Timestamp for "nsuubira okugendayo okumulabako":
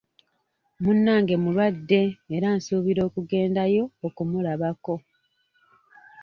2.57-4.95